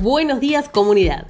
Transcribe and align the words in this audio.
Buenos 0.00 0.40
días 0.40 0.68
comunidad. 0.68 1.28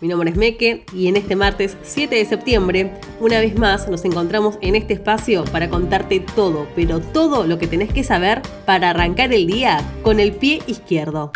Mi 0.00 0.08
nombre 0.08 0.30
es 0.30 0.36
Meke 0.36 0.86
y 0.94 1.08
en 1.08 1.16
este 1.16 1.36
martes 1.36 1.76
7 1.82 2.14
de 2.14 2.24
septiembre, 2.24 2.94
una 3.20 3.40
vez 3.40 3.58
más 3.58 3.88
nos 3.90 4.06
encontramos 4.06 4.58
en 4.62 4.74
este 4.74 4.94
espacio 4.94 5.44
para 5.44 5.68
contarte 5.68 6.20
todo, 6.20 6.66
pero 6.74 7.00
todo 7.00 7.46
lo 7.46 7.58
que 7.58 7.66
tenés 7.66 7.92
que 7.92 8.04
saber 8.04 8.40
para 8.64 8.90
arrancar 8.90 9.34
el 9.34 9.46
día 9.46 9.80
con 10.02 10.18
el 10.18 10.32
pie 10.32 10.62
izquierdo. 10.66 11.30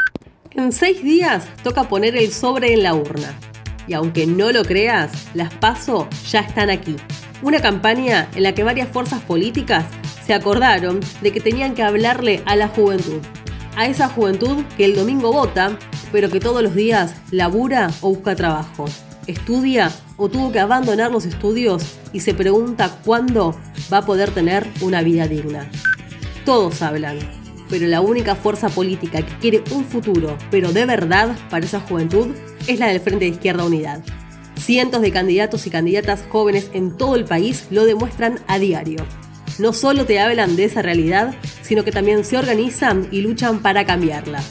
En 0.53 0.73
seis 0.73 1.03
días 1.03 1.47
toca 1.63 1.85
poner 1.85 2.17
el 2.17 2.33
sobre 2.33 2.73
en 2.73 2.83
la 2.83 2.95
urna. 2.95 3.39
Y 3.87 3.93
aunque 3.93 4.27
no 4.27 4.51
lo 4.51 4.65
creas, 4.65 5.29
las 5.35 5.53
PASO 5.53 6.09
ya 6.31 6.41
están 6.41 6.71
aquí. 6.71 6.97
Una 7.43 7.61
campaña 7.61 8.31
en 8.35 8.43
la 8.43 8.55
que 8.55 8.65
varias 8.65 8.89
fuerzas 8.89 9.21
políticas 9.21 9.85
se 10.25 10.33
acordaron 10.33 11.01
de 11.21 11.31
que 11.31 11.41
tenían 11.41 11.75
que 11.75 11.83
hablarle 11.83 12.43
a 12.47 12.57
la 12.57 12.69
juventud. 12.69 13.21
A 13.77 13.87
esa 13.87 14.09
juventud 14.09 14.65
que 14.77 14.87
el 14.87 14.97
domingo 14.97 15.31
vota 15.31 15.79
pero 16.13 16.31
que 16.31 16.41
todos 16.41 16.63
los 16.63 16.75
días 16.75 17.15
labura 17.31 17.91
o 18.01 18.11
busca 18.11 18.35
trabajo, 18.35 18.87
estudia 19.27 19.91
o 20.17 20.29
tuvo 20.29 20.53
que 20.53 20.61
abandonar 20.61 21.11
los 21.11 21.25
estudios 21.25 21.83
y 22.13 22.21
se 22.21 22.35
pregunta 22.35 22.99
cuándo 23.05 23.57
va 23.93 23.99
a 23.99 24.07
poder 24.07 24.31
tener 24.31 24.67
una 24.81 25.03
vida 25.03 25.27
digna. 25.27 25.71
Todos 26.45 26.83
hablan, 26.83 27.19
pero 27.69 27.87
la 27.87 28.01
única 28.01 28.35
fuerza 28.35 28.69
política 28.69 29.23
que 29.23 29.39
quiere 29.39 29.65
un 29.71 29.85
futuro, 29.85 30.37
pero 30.51 30.73
de 30.73 30.85
verdad 30.87 31.37
para 31.49 31.65
esa 31.65 31.81
juventud, 31.81 32.29
es 32.67 32.79
la 32.79 32.89
del 32.89 33.01
Frente 33.01 33.25
de 33.25 33.31
Izquierda 33.31 33.65
Unidad. 33.65 34.03
Cientos 34.57 35.01
de 35.01 35.11
candidatos 35.11 35.67
y 35.67 35.71
candidatas 35.71 36.25
jóvenes 36.29 36.71
en 36.75 36.97
todo 36.97 37.17
el 37.17 37.25
país 37.25 37.67
lo 37.71 37.87
demuestran 37.87 38.41
a 38.47 38.59
diario. 38.59 39.07
No 39.59 39.73
solo 39.73 40.05
te 40.05 40.21
hablan 40.21 40.57
de 40.57 40.65
esa 40.65 40.83
realidad, 40.83 41.35
sino 41.63 41.85
que 41.85 41.93
también 41.93 42.25
se 42.25 42.37
organizan 42.37 43.09
y 43.11 43.23
luchan 43.23 43.61
para 43.61 43.87
cambiarla. 43.87 44.43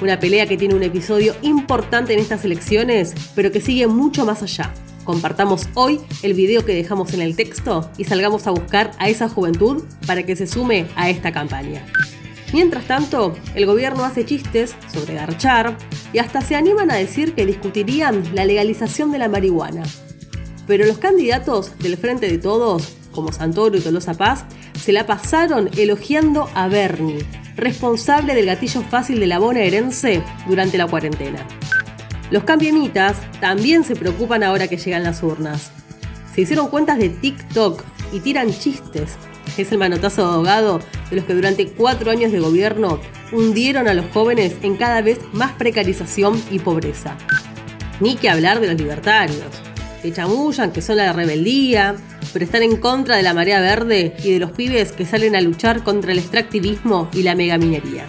Una 0.00 0.20
pelea 0.20 0.46
que 0.46 0.58
tiene 0.58 0.74
un 0.74 0.82
episodio 0.82 1.34
importante 1.40 2.12
en 2.12 2.20
estas 2.20 2.44
elecciones, 2.44 3.14
pero 3.34 3.50
que 3.50 3.62
sigue 3.62 3.86
mucho 3.86 4.26
más 4.26 4.42
allá. 4.42 4.74
Compartamos 5.04 5.68
hoy 5.74 6.00
el 6.22 6.34
video 6.34 6.66
que 6.66 6.74
dejamos 6.74 7.14
en 7.14 7.22
el 7.22 7.34
texto 7.34 7.90
y 7.96 8.04
salgamos 8.04 8.46
a 8.46 8.50
buscar 8.50 8.90
a 8.98 9.08
esa 9.08 9.28
juventud 9.28 9.84
para 10.06 10.24
que 10.24 10.36
se 10.36 10.46
sume 10.46 10.86
a 10.96 11.08
esta 11.08 11.32
campaña. 11.32 11.86
Mientras 12.52 12.86
tanto, 12.86 13.34
el 13.54 13.64
gobierno 13.64 14.04
hace 14.04 14.26
chistes 14.26 14.76
sobre 14.92 15.14
garchar 15.14 15.78
y 16.12 16.18
hasta 16.18 16.42
se 16.42 16.56
animan 16.56 16.90
a 16.90 16.96
decir 16.96 17.34
que 17.34 17.46
discutirían 17.46 18.22
la 18.34 18.44
legalización 18.44 19.12
de 19.12 19.18
la 19.18 19.28
marihuana. 19.28 19.82
Pero 20.66 20.84
los 20.84 20.98
candidatos 20.98 21.72
del 21.78 21.96
Frente 21.96 22.28
de 22.28 22.38
Todos, 22.38 22.96
como 23.12 23.32
Santoro 23.32 23.78
y 23.78 23.80
Tolosa 23.80 24.12
Paz, 24.14 24.44
se 24.78 24.92
la 24.92 25.06
pasaron 25.06 25.70
elogiando 25.76 26.50
a 26.54 26.68
Bernie, 26.68 27.24
responsable 27.56 28.34
del 28.34 28.46
gatillo 28.46 28.82
fácil 28.82 29.20
de 29.20 29.26
la 29.26 29.38
bonaerense 29.38 30.22
durante 30.46 30.78
la 30.78 30.86
cuarentena. 30.86 31.46
Los 32.30 32.44
cambiemitas 32.44 33.16
también 33.40 33.84
se 33.84 33.96
preocupan 33.96 34.42
ahora 34.42 34.68
que 34.68 34.76
llegan 34.76 35.04
las 35.04 35.22
urnas. 35.22 35.70
Se 36.34 36.42
hicieron 36.42 36.68
cuentas 36.68 36.98
de 36.98 37.08
TikTok 37.08 37.82
y 38.12 38.20
tiran 38.20 38.50
chistes. 38.50 39.16
Es 39.56 39.72
el 39.72 39.78
manotazo 39.78 40.26
ahogado 40.26 40.80
de 41.08 41.16
los 41.16 41.24
que 41.24 41.34
durante 41.34 41.68
cuatro 41.68 42.10
años 42.10 42.32
de 42.32 42.40
gobierno 42.40 43.00
hundieron 43.32 43.88
a 43.88 43.94
los 43.94 44.06
jóvenes 44.12 44.56
en 44.62 44.76
cada 44.76 45.02
vez 45.02 45.18
más 45.32 45.52
precarización 45.52 46.40
y 46.50 46.58
pobreza. 46.58 47.16
Ni 48.00 48.16
que 48.16 48.28
hablar 48.28 48.60
de 48.60 48.66
los 48.66 48.76
libertarios, 48.76 49.46
que 50.06 50.12
chamullan 50.12 50.70
que 50.70 50.82
son 50.82 50.98
la 50.98 51.12
rebeldía, 51.12 51.96
pero 52.32 52.44
están 52.44 52.62
en 52.62 52.76
contra 52.76 53.16
de 53.16 53.24
la 53.24 53.34
marea 53.34 53.60
verde 53.60 54.14
y 54.22 54.30
de 54.32 54.38
los 54.38 54.52
pibes 54.52 54.92
que 54.92 55.04
salen 55.04 55.34
a 55.34 55.40
luchar 55.40 55.82
contra 55.82 56.12
el 56.12 56.18
extractivismo 56.20 57.08
y 57.12 57.24
la 57.24 57.34
megaminería. 57.34 58.06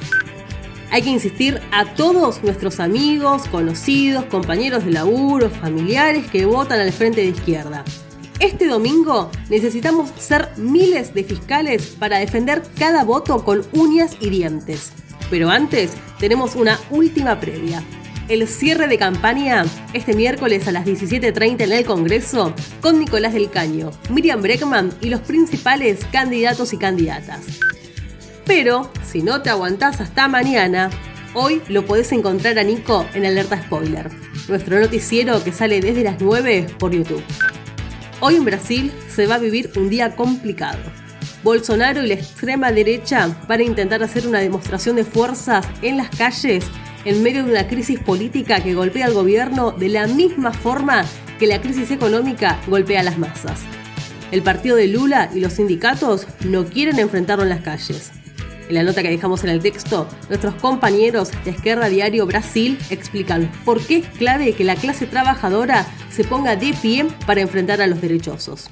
Hay 0.92 1.02
que 1.02 1.10
insistir 1.10 1.60
a 1.72 1.96
todos 1.96 2.44
nuestros 2.44 2.80
amigos, 2.80 3.48
conocidos, 3.48 4.26
compañeros 4.26 4.86
de 4.86 4.92
laburo, 4.92 5.50
familiares 5.50 6.28
que 6.32 6.46
votan 6.46 6.80
al 6.80 6.92
frente 6.94 7.22
de 7.22 7.30
izquierda. 7.30 7.84
Este 8.40 8.68
domingo 8.68 9.32
necesitamos 9.50 10.12
ser 10.20 10.50
miles 10.56 11.16
de 11.16 11.24
fiscales 11.24 11.96
para 11.98 12.20
defender 12.20 12.62
cada 12.78 13.04
voto 13.06 13.44
con 13.44 13.66
uñas 13.74 14.16
y 14.20 14.30
dientes. 14.30 14.92
Pero 15.32 15.50
antes 15.50 15.94
tenemos 16.20 16.56
una 16.56 16.80
última 16.92 17.40
previa 17.40 17.84
el 18.30 18.48
cierre 18.48 18.88
de 18.88 18.98
campaña 18.98 19.66
este 19.94 20.14
miércoles 20.14 20.68
a 20.68 20.72
las 20.72 20.86
17.30 20.86 21.62
en 21.62 21.72
el 21.72 21.86
Congreso 21.86 22.54
con 22.82 23.00
Nicolás 23.00 23.34
del 23.34 23.50
Caño, 23.50 23.92
Miriam 24.10 24.42
Breckman 24.42 24.92
y 25.02 25.10
los 25.10 25.22
principales 25.22 26.06
candidatos 26.12 26.74
y 26.74 26.78
candidatas. 26.78 27.46
Pero, 28.46 28.92
si 29.06 29.22
no 29.22 29.42
te 29.42 29.50
aguantás 29.50 30.02
hasta 30.02 30.28
mañana, 30.28 30.90
hoy 31.34 31.62
lo 31.70 31.86
podés 31.86 32.12
encontrar 32.12 32.60
a 32.60 32.64
Nico 32.64 33.06
en 33.14 33.26
Alerta 33.26 33.62
Spoiler, 33.62 34.10
nuestro 34.48 34.80
noticiero 34.80 35.44
que 35.44 35.52
sale 35.52 35.80
desde 35.80 36.04
las 36.04 36.20
9 36.20 36.68
por 36.80 36.92
YouTube. 36.92 37.24
Hoy 38.20 38.36
en 38.36 38.46
Brasil 38.46 38.92
se 39.10 39.28
va 39.28 39.36
a 39.36 39.40
vivir 39.40 39.72
un 39.76 39.90
día 39.90 40.16
complicado. 40.16 40.80
Bolsonaro 41.44 42.04
y 42.04 42.08
la 42.08 42.16
extrema 42.16 42.72
derecha 42.72 43.30
van 43.48 43.60
a 43.60 43.64
intentar 43.64 44.04
hacer 44.04 44.28
una 44.28 44.40
demostración 44.40 44.96
de 44.96 45.06
fuerzas 45.06 45.66
en 45.82 45.98
las 45.98 46.10
calles 46.10 46.66
en 47.08 47.24
medio 47.24 47.46
de 47.46 47.52
una 47.52 47.68
crisis 47.70 48.00
política 48.02 48.62
que 48.62 48.74
golpea 48.74 49.06
al 49.06 49.14
gobierno 49.14 49.72
de 49.72 49.88
la 49.88 50.08
misma 50.08 50.52
forma 50.52 51.06
que 51.40 51.48
la 51.48 51.62
crisis 51.62 51.90
económica 51.90 52.60
golpea 52.68 53.00
a 53.00 53.04
las 53.04 53.18
masas. 53.18 53.62
El 54.34 54.42
partido 54.42 54.76
de 54.76 54.88
Lula 54.88 55.30
y 55.34 55.40
los 55.40 55.54
sindicatos 55.54 56.28
no 56.44 56.66
quieren 56.66 57.00
enfrentarlo 57.00 57.44
en 57.44 57.50
las 57.50 57.62
calles. 57.62 58.12
En 58.68 58.76
la 58.76 58.84
nota 58.84 59.04
que 59.04 59.10
dejamos 59.10 59.46
en 59.46 59.52
el 59.52 59.62
texto, 59.62 60.06
nuestros 60.28 60.56
compañeros 60.56 61.32
de 61.46 61.52
Esquerra 61.52 61.88
Diario 61.88 62.26
Brasil 62.26 62.78
explican 62.90 63.50
por 63.64 63.80
qué 63.80 64.00
es 64.00 64.08
clave 64.18 64.52
que 64.52 64.66
la 64.66 64.76
clase 64.76 65.06
trabajadora 65.06 65.88
se 66.10 66.26
ponga 66.26 66.58
de 66.58 66.74
pie 66.74 67.06
para 67.26 67.40
enfrentar 67.40 67.80
a 67.80 67.88
los 67.88 68.02
derechosos. 68.02 68.70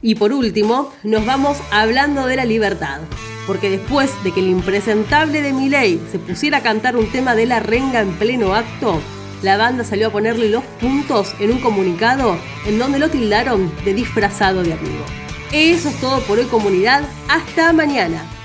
Y 0.00 0.14
por 0.14 0.32
último, 0.32 0.94
nos 1.02 1.26
vamos 1.26 1.58
hablando 1.70 2.26
de 2.26 2.36
la 2.36 2.46
libertad 2.46 3.00
porque 3.46 3.70
después 3.70 4.10
de 4.24 4.32
que 4.32 4.40
el 4.40 4.48
impresentable 4.48 5.42
de 5.42 5.52
Miley 5.52 6.00
se 6.10 6.18
pusiera 6.18 6.58
a 6.58 6.62
cantar 6.62 6.96
un 6.96 7.10
tema 7.10 7.34
de 7.34 7.46
la 7.46 7.60
renga 7.60 8.00
en 8.00 8.12
pleno 8.14 8.54
acto, 8.54 9.00
la 9.42 9.56
banda 9.56 9.84
salió 9.84 10.08
a 10.08 10.12
ponerle 10.12 10.48
los 10.48 10.64
puntos 10.80 11.34
en 11.40 11.52
un 11.52 11.60
comunicado 11.60 12.36
en 12.66 12.78
donde 12.78 12.98
lo 12.98 13.08
tildaron 13.08 13.70
de 13.84 13.94
disfrazado 13.94 14.62
de 14.62 14.72
amigo. 14.72 15.04
Eso 15.52 15.88
es 15.88 16.00
todo 16.00 16.20
por 16.22 16.38
hoy 16.38 16.46
comunidad, 16.46 17.02
hasta 17.28 17.72
mañana. 17.72 18.35